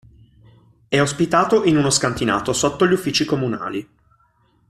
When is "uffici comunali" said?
2.93-3.87